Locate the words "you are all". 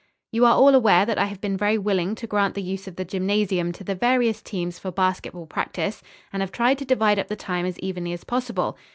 0.31-0.73